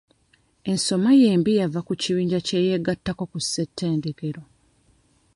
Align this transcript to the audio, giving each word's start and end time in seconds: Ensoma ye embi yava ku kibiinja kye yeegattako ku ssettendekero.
Ensoma 0.71 1.09
ye 1.19 1.25
embi 1.35 1.51
yava 1.59 1.79
ku 1.87 1.93
kibiinja 2.01 2.39
kye 2.47 2.59
yeegattako 2.67 3.23
ku 3.31 3.37
ssettendekero. 3.43 4.41